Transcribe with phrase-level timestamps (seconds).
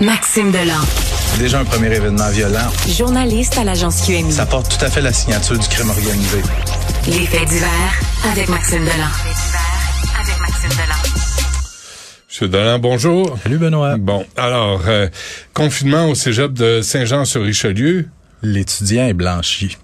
[0.00, 0.80] Maxime Delan.
[1.38, 2.70] Déjà un premier événement violent.
[2.88, 4.32] Journaliste à l'agence QMI.
[4.32, 6.38] Ça porte tout à fait la signature du crime organisé.
[7.06, 8.00] Les faits divers
[8.32, 9.10] avec Maxime Delan.
[10.18, 10.94] avec Maxime Delan.
[12.30, 13.38] Monsieur Delan, bonjour.
[13.42, 13.98] Salut Benoît.
[13.98, 15.08] Bon, alors, euh,
[15.52, 18.08] confinement au cégep de Saint-Jean-sur-Richelieu.
[18.42, 19.76] L'étudiant est blanchi.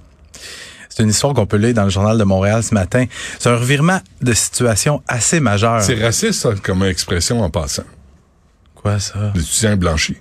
[0.88, 3.04] C'est une histoire qu'on peut lire dans le journal de Montréal ce matin.
[3.38, 5.82] C'est un revirement de situation assez majeur.
[5.82, 7.82] C'est raciste, ça, comme expression en passant.
[8.86, 9.32] Quoi ça?
[9.34, 10.16] L'étudiant blanchi.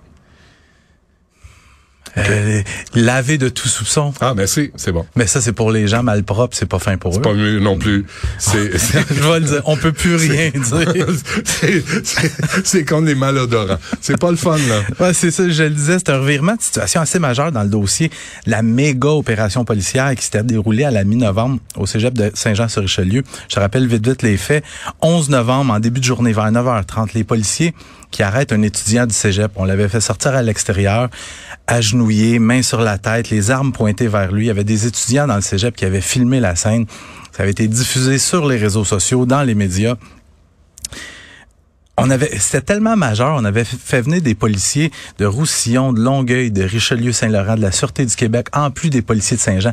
[2.17, 2.61] Euh,
[2.93, 4.13] lavé de tout soupçon.
[4.21, 5.05] Ah, merci, c'est bon.
[5.15, 7.21] Mais ça, c'est pour les gens malpropres, c'est pas fin pour eux.
[7.21, 8.05] Pas mieux non plus.
[8.37, 11.07] C'est, Je vais le dire, on peut plus rien dire.
[11.43, 12.31] c'est, c'est,
[12.63, 13.77] c'est comme les malodorants.
[14.01, 14.81] C'est pas le fun, là.
[14.99, 17.69] Ouais, c'est ça, je le disais, c'est un revirement de situation assez majeur dans le
[17.69, 18.11] dossier.
[18.45, 23.23] La méga opération policière qui s'était déroulée à la mi-novembre au cégep de Saint-Jean-sur-Richelieu.
[23.49, 24.63] Je rappelle vite vite les faits.
[25.01, 27.73] 11 novembre, en début de journée, vers 9h30, les policiers
[28.11, 31.09] qui arrêtent un étudiant du cégep, on l'avait fait sortir à l'extérieur,
[32.05, 34.45] agenouillé, main sur la tête, les armes pointées vers lui.
[34.45, 36.85] Il y avait des étudiants dans le cégep qui avaient filmé la scène.
[37.31, 39.95] Ça avait été diffusé sur les réseaux sociaux, dans les médias
[41.97, 46.51] on avait, c'était tellement majeur, on avait fait venir des policiers de Roussillon, de Longueuil,
[46.51, 49.71] de Richelieu-Saint-Laurent, de la Sûreté du Québec, en plus des policiers de Saint-Jean.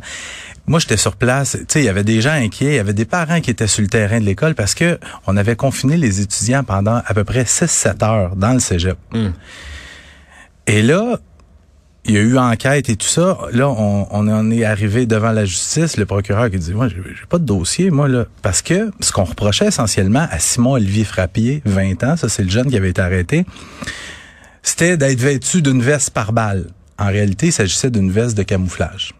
[0.66, 1.56] Moi, j'étais sur place.
[1.58, 3.66] Tu sais, il y avait des gens inquiets, il y avait des parents qui étaient
[3.66, 7.24] sur le terrain de l'école parce que on avait confiné les étudiants pendant à peu
[7.24, 8.96] près 6-7 heures dans le cégep.
[10.68, 11.18] Et là,
[12.04, 13.38] il y a eu enquête et tout ça.
[13.52, 15.96] Là, on, on en est arrivé devant la justice.
[15.96, 18.26] Le procureur qui dit, moi, j'ai pas de dossier, moi, là.
[18.42, 22.68] Parce que ce qu'on reprochait essentiellement à Simon-Olivier Frappier, 20 ans, ça, c'est le jeune
[22.68, 23.46] qui avait été arrêté,
[24.62, 26.66] c'était d'être vêtu d'une veste par balle.
[26.98, 29.14] En réalité, il s'agissait d'une veste de camouflage.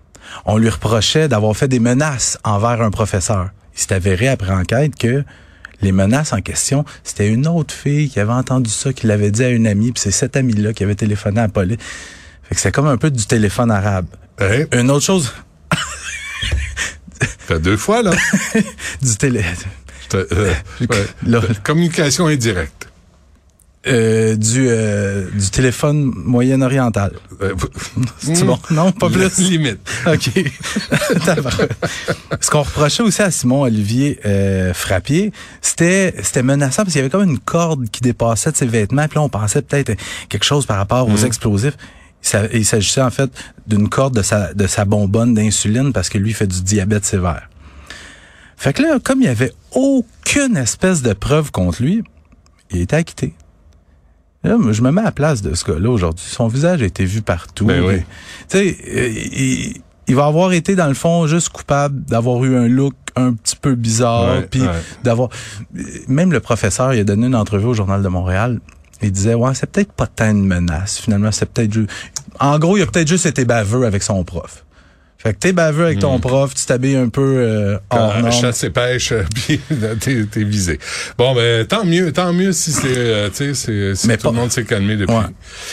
[0.45, 3.51] On lui reprochait d'avoir fait des menaces envers un professeur.
[3.75, 5.25] Il s'est avéré après enquête que
[5.83, 9.43] les menaces en question, c'était une autre fille qui avait entendu ça, qui l'avait dit
[9.43, 11.77] à une amie, puis c'est cette amie-là qui avait téléphoné à la.
[12.53, 14.05] Fait que c'est comme un peu du téléphone arabe.
[14.39, 14.65] Hein?
[14.75, 15.33] Une autre chose,
[17.47, 18.11] Fait deux fois, là.
[19.03, 19.43] du télé,
[20.11, 20.53] T'as- euh,
[20.83, 21.41] ouais.
[21.65, 22.89] Communication indirecte.
[23.87, 27.13] euh, du euh, du téléphone moyen-oriental.
[28.19, 28.59] C'est bon?
[28.71, 29.39] Non, pas plus.
[29.39, 29.81] Limite.
[30.07, 30.31] OK.
[32.41, 37.01] Ce qu'on reprochait aussi à Simon Olivier euh, Frappier, c'était c'était menaçant parce qu'il y
[37.01, 39.09] avait comme une corde qui dépassait de ses vêtements.
[39.09, 39.95] Puis là, on pensait peut-être
[40.29, 41.79] quelque chose par rapport aux explosifs.
[42.23, 43.31] Il s'a- Il s'agissait en fait
[43.67, 47.49] d'une corde de sa, de sa bonbonne d'insuline parce que lui fait du diabète sévère.
[48.57, 52.03] Fait que là, comme il y avait aucune espèce de preuve contre lui,
[52.71, 53.35] il était acquitté.
[54.45, 56.25] Là, je me mets à la place de ce gars-là aujourd'hui.
[56.29, 57.65] Son visage a été vu partout.
[57.67, 57.99] Ben oui.
[58.49, 62.57] Tu sais, euh, il, il va avoir été, dans le fond, juste coupable d'avoir eu
[62.57, 64.69] un look un petit peu bizarre, puis ouais.
[65.05, 65.29] d'avoir...
[66.09, 68.59] Même le professeur, il a donné une entrevue au Journal de Montréal.
[69.03, 70.99] Il disait, ouais, c'est peut-être pas tant une menace.
[70.99, 71.91] Finalement, c'est peut-être juste...
[72.41, 74.65] En gros, il a peut-être juste été baveux avec son prof.
[75.19, 76.03] Fait que t'es baveux avec Hmm.
[76.03, 78.33] ton prof, tu t'habilles un peu euh, hors norme.
[78.33, 79.61] chasse et pêche, euh, puis
[80.01, 80.81] t'es, t'es visé.
[81.17, 84.31] Bon, ben tant mieux, tant mieux si c'est, euh, tu sais, si Mais tout pas-
[84.31, 85.15] le monde s'est calmé depuis.
[85.15, 85.23] Ouais.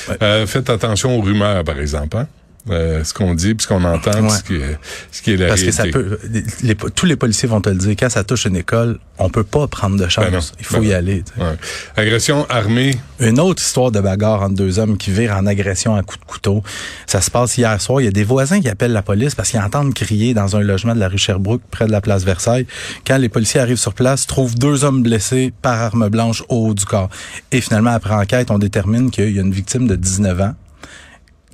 [0.09, 0.17] Ouais.
[0.21, 2.17] Euh, faites attention aux rumeurs, par exemple.
[2.17, 2.27] Hein?
[2.69, 4.29] Euh, ce qu'on dit, puis ce qu'on entend, Ouais.
[4.29, 4.77] ce qui est,
[5.11, 6.19] ce qui est la Parce que ça peut,
[6.63, 9.43] les- tous les policiers vont te le dire, quand ça touche une école, on peut
[9.43, 10.25] pas prendre de chance.
[10.25, 10.39] Ben non.
[10.59, 10.95] Il faut Ben y non.
[10.95, 11.23] aller.
[11.23, 11.41] tu sais.
[11.41, 11.57] Ouais.
[11.95, 12.97] Agression armée.
[13.19, 16.25] Une autre histoire de bagarre entre deux hommes qui virent en agression à coups de
[16.25, 16.63] couteau.
[17.07, 18.01] Ça se passe hier soir.
[18.01, 20.61] Il y a des voisins qui appellent la police parce qu'ils entendent crier dans un
[20.61, 22.67] logement de la rue Sherbrooke, près de la place Versailles.
[23.05, 26.73] Quand les policiers arrivent sur place, trouvent deux hommes blessés par arme blanche au haut
[26.73, 27.09] du corps.
[27.51, 30.53] Et finalement, après enquête, on détermine qu'il y a une victime de 19 ans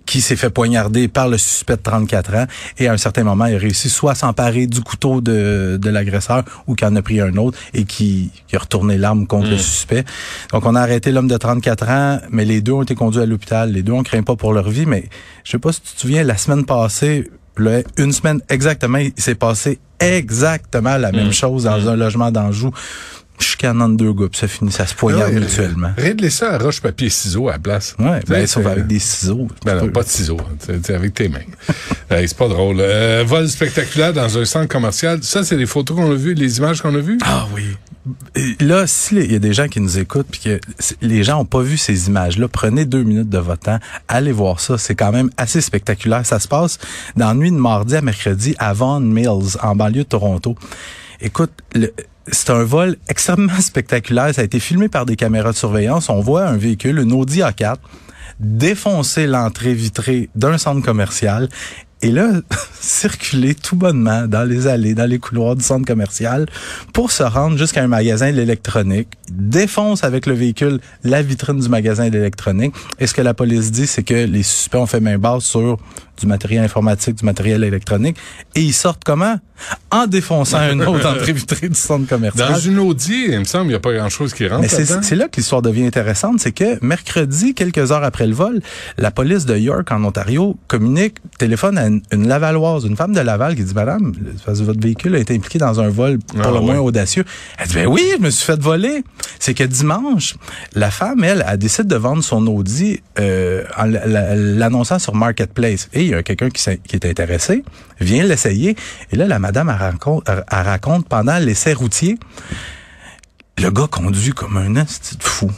[0.05, 2.45] qui s'est fait poignarder par le suspect de 34 ans
[2.77, 5.89] et à un certain moment, il a réussi soit à s'emparer du couteau de, de
[5.89, 9.49] l'agresseur ou qu'il en a pris un autre et qui, qui a retourné l'arme contre
[9.49, 10.05] le suspect.
[10.51, 13.25] Donc, on a arrêté l'homme de 34 ans, mais les deux ont été conduits à
[13.25, 13.71] l'hôpital.
[13.71, 15.09] Les deux, on craint pas pour leur vie, mais
[15.43, 17.29] je sais pas si tu te souviens, la semaine passée,
[17.97, 22.72] une semaine exactement, il s'est passé exactement la même chose dans un logement d'Anjou.
[23.40, 25.91] Chicanant de deux gars, puis ça finit, ça se poignarde Ouais, mutuellement.
[25.97, 27.96] euh, Règle ça à roche, papier, ciseaux à la place.
[27.99, 29.47] Ouais, ben, sauf c'est- avec des ciseaux.
[29.66, 30.37] Ben non, pas de ciseaux.
[30.66, 31.40] Tu sais, avec tes mains.
[32.09, 32.78] C'est pas drôle.
[32.79, 35.20] Euh, vol spectaculaire dans un centre commercial.
[35.23, 37.17] Ça, c'est les photos qu'on a vues, les images qu'on a vues?
[37.26, 37.64] Ah oui.
[38.59, 40.59] Là, s'il y a des gens qui nous écoutent puis que
[41.02, 44.59] les gens ont pas vu ces images-là, prenez deux minutes de votre temps, allez voir
[44.59, 44.78] ça.
[44.78, 46.23] C'est quand même assez spectaculaire.
[46.26, 46.78] Ça se passe
[47.16, 50.55] dans la nuit de mardi à mercredi à Vaughan Mills, en banlieue de Toronto.
[51.20, 51.91] Écoute, le-
[52.31, 54.33] c'est un vol extrêmement spectaculaire.
[54.33, 56.09] Ça a été filmé par des caméras de surveillance.
[56.09, 57.77] On voit un véhicule, une Audi A4,
[58.39, 61.47] défoncer l'entrée vitrée d'un centre commercial
[62.01, 62.29] Et là,
[62.79, 66.45] circuler tout bonnement dans les allées, dans les couloirs du centre commercial
[66.93, 72.09] pour se rendre jusqu'à un magasin d'électronique, défonce avec le véhicule la vitrine du magasin
[72.09, 72.73] d'électronique.
[72.99, 75.77] Et ce que la police dit, c'est que les suspects ont fait main basse sur
[76.17, 78.17] du matériel informatique, du matériel électronique,
[78.56, 79.35] et ils sortent comment?
[79.90, 82.52] En défonçant une autre entrée vitrée du centre commercial.
[82.52, 85.16] Dans une Audi, il me semble, il n'y a pas grand-chose qui rentre Mais c'est
[85.16, 88.62] là que l'histoire devient intéressante, c'est que mercredi, quelques heures après le vol,
[88.97, 93.22] la police de York, en Ontario, communique, téléphone à une, une Lavalloise, une femme de
[93.22, 94.14] Laval qui dit, Madame,
[94.46, 96.79] votre véhicule a été impliqué dans un vol pour Ah, le moins ouais.
[96.79, 97.23] audacieux.
[97.58, 99.03] Elle dit, ben oui, je me suis fait voler.
[99.40, 100.35] C'est que dimanche,
[100.73, 105.88] la femme, elle, elle décide de vendre son Audi euh, en l'annonçant sur Marketplace.
[105.94, 107.63] Et il y a quelqu'un qui, est intéressé,
[107.99, 108.75] vient l'essayer.
[109.11, 112.17] Et là, la madame, elle raconte, elle- elle raconte pendant l'essai routier,
[113.57, 115.49] le gars conduit comme un esti fou.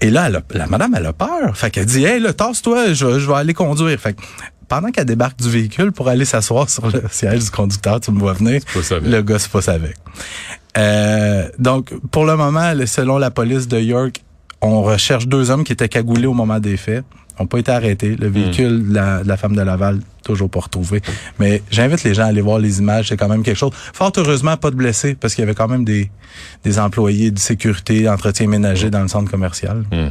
[0.00, 1.56] Et là, elle a- la madame, elle a peur.
[1.56, 3.98] Fait qu'elle dit, hey, là, tasse-toi, je, je vais aller conduire.
[3.98, 4.20] Fait que
[4.68, 8.18] pendant qu'elle débarque du véhicule pour aller s'asseoir sur le siège du conducteur, tu me
[8.18, 8.60] vois venir,
[9.10, 9.96] le gars se passe avec.
[10.76, 14.22] Euh, donc, pour le moment, selon la police de York,
[14.60, 17.04] on recherche deux hommes qui étaient cagoulés au moment des faits.
[17.38, 18.16] N'ont pas été arrêtés.
[18.16, 21.00] Le véhicule de, la, de la femme de Laval, toujours pas retrouvé.
[21.38, 23.08] Mais j'invite les gens à aller voir les images.
[23.08, 23.72] C'est quand même quelque chose.
[23.92, 26.10] Fort heureusement, pas de blessés, parce qu'il y avait quand même des,
[26.64, 29.84] des employés de sécurité, entretien ménager dans le centre commercial.
[29.92, 30.10] Hum.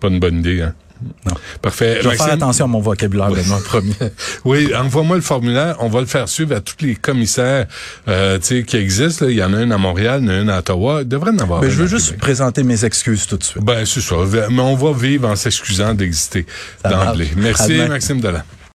[0.00, 0.74] Pas une bonne idée, hein?
[1.26, 1.34] Non.
[1.60, 1.98] Parfait.
[2.02, 3.94] Je vais faire attention à mon vocabulaire, Benoît, promis.
[4.44, 5.76] Oui, envoie-moi le formulaire.
[5.80, 7.66] On va le faire suivre à tous les commissaires
[8.08, 9.24] euh, qui existent.
[9.26, 9.30] là.
[9.30, 11.00] Il y en a un à Montréal, il y en a un à Ottawa.
[11.02, 12.20] Il devrait en avoir Mais un je veux juste Québec.
[12.20, 13.62] présenter mes excuses tout de suite.
[13.64, 14.16] Ben, c'est ça.
[14.50, 16.46] Mais on va vivre en s'excusant d'exister
[16.88, 17.30] d'emblée.
[17.36, 17.74] Merci.
[17.88, 18.42] Maxime Delan.